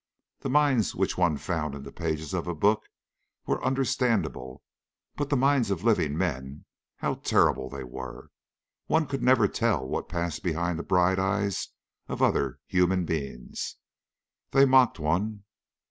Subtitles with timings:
[0.39, 2.85] The minds which one found in the pages of a book
[3.45, 4.63] were understandable.
[5.15, 8.31] But the minds of living men how terrible they were!
[8.87, 11.67] One could never tell what passed behind the bright eyes
[12.07, 13.75] of other human beings.
[14.49, 15.43] They mocked one.